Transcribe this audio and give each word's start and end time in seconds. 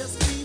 just 0.00 0.18
be 0.20 0.39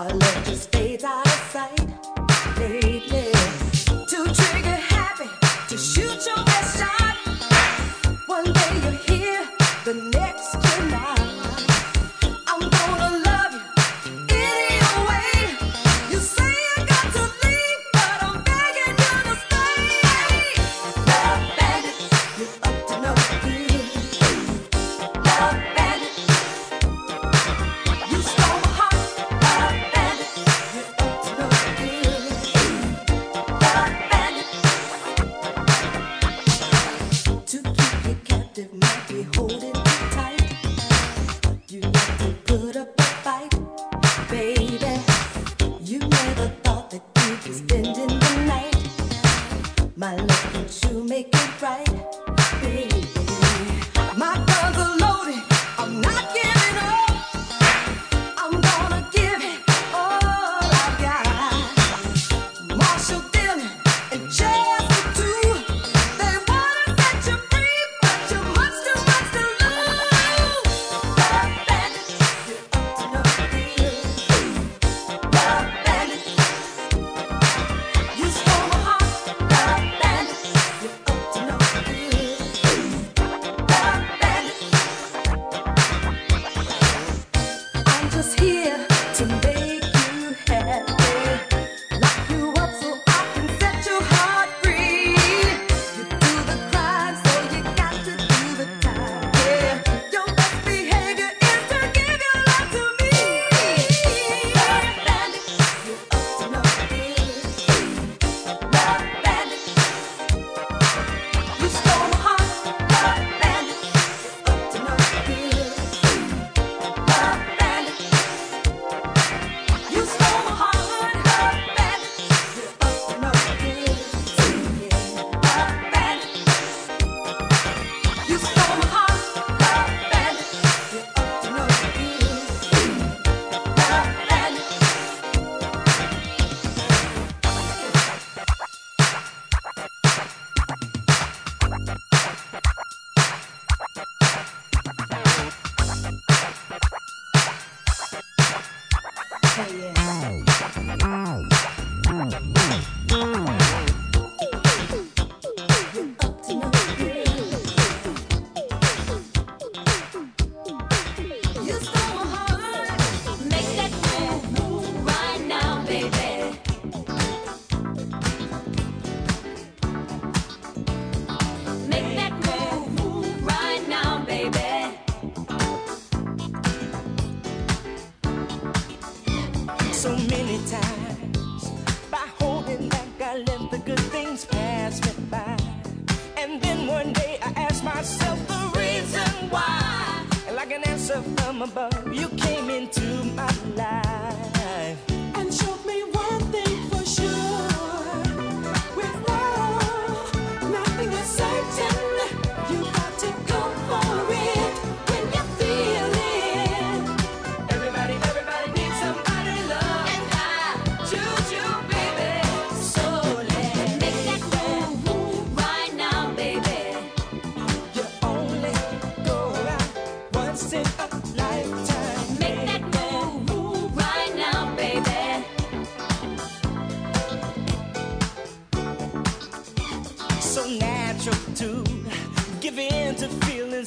I 0.00 0.06
love 0.12 0.44
this. 0.46 0.79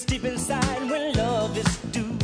secrets 0.04 0.06
deep 0.06 0.26
inside 0.26 0.90
when 0.90 1.14
love 1.14 1.58
is 1.58 1.78
due. 1.92 2.18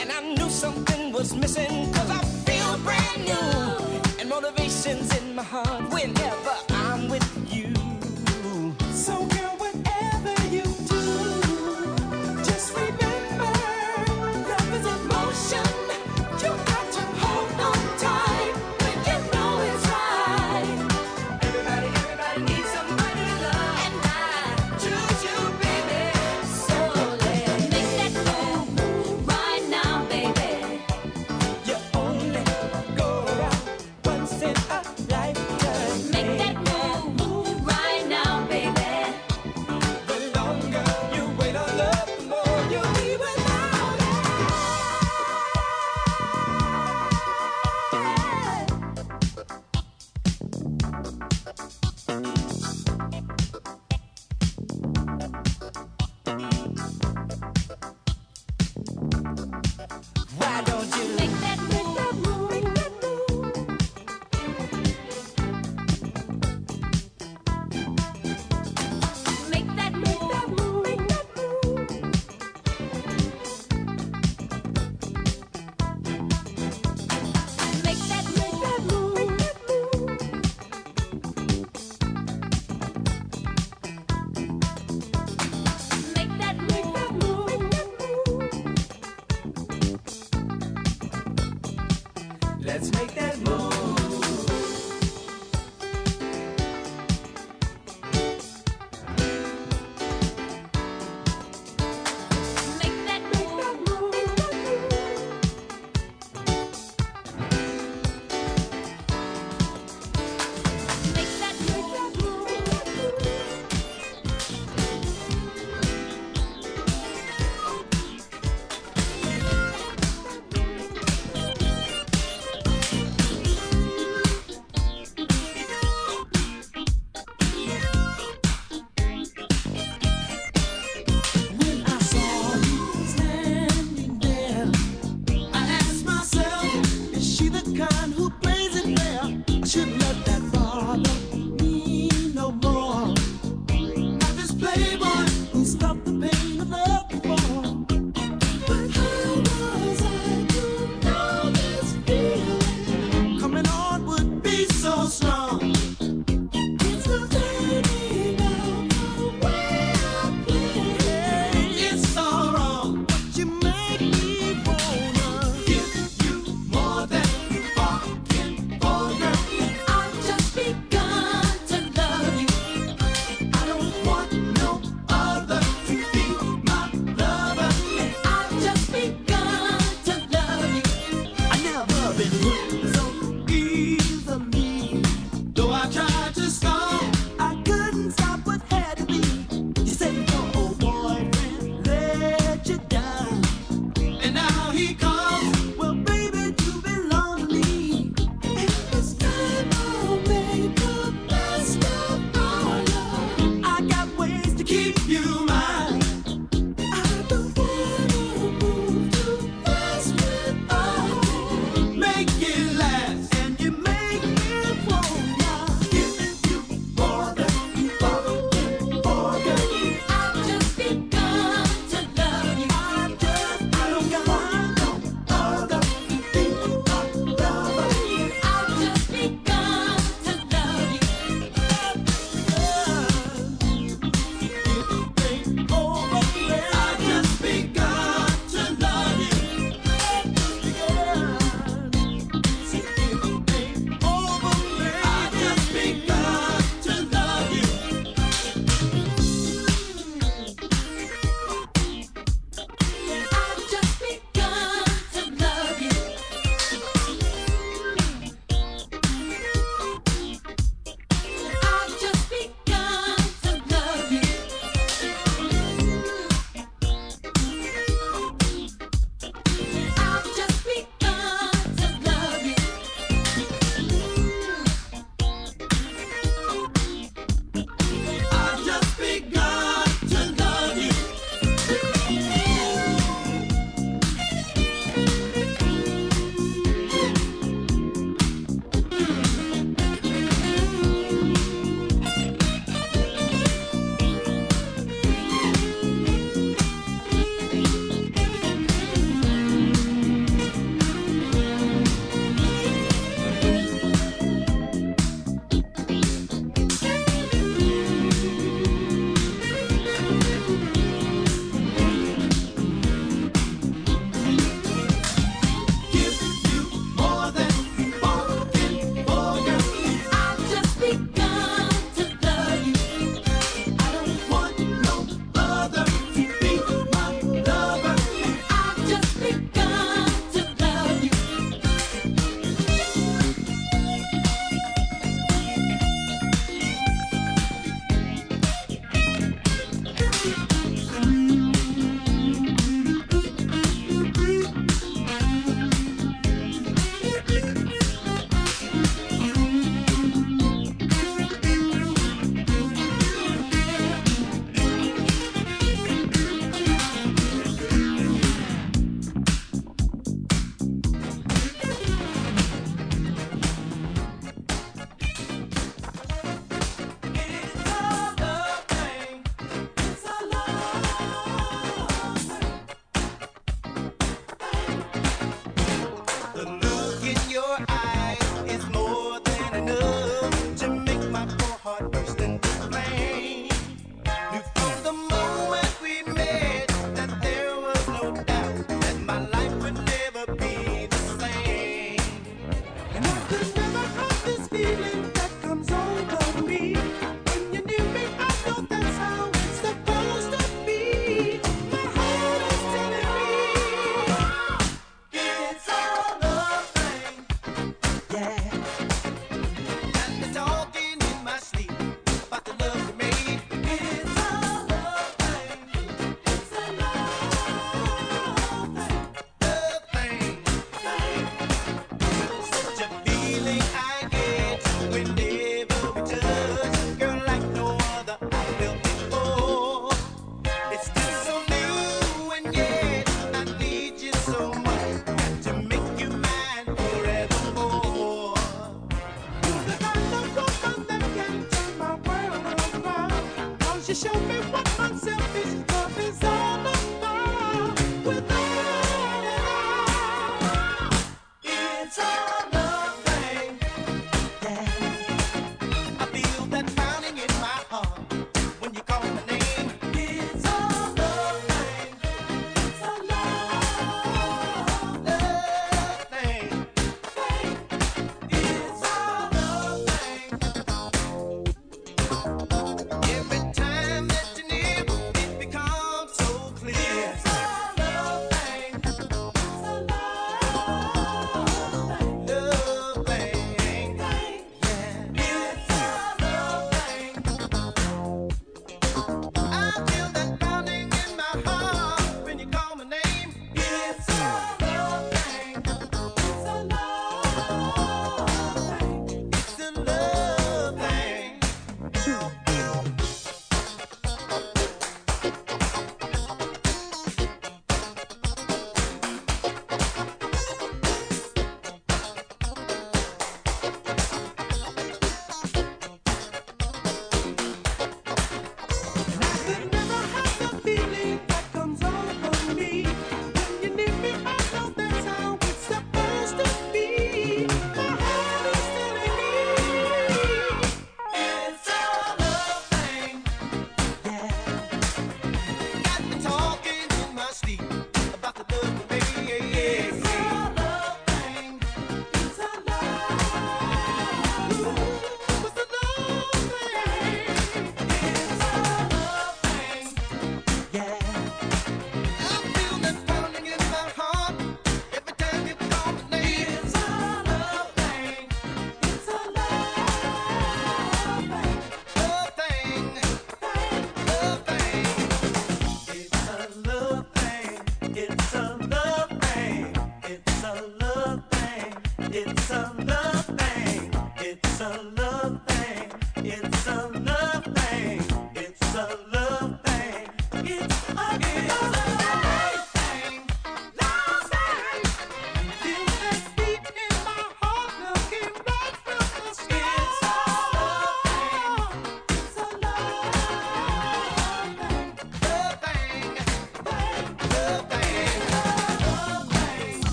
And 0.00 0.10
I 0.10 0.34
knew 0.34 0.48
something 0.50 1.12
was 1.12 1.34
missing, 1.34 1.92
cause 1.92 2.10
I 2.10 2.22
feel 2.46 2.78
brand 2.78 3.24
new. 3.24 4.20
And 4.20 4.28
motivation's 4.28 5.16
in 5.18 5.34
my 5.34 5.42
heart 5.42 5.92
whenever. 5.92 6.33